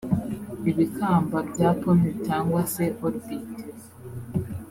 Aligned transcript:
ibikamba 0.71 1.37
bya 1.49 1.69
pome 1.81 2.09
cyangwa 2.25 2.61
se 2.73 2.85
orbite 3.05 3.59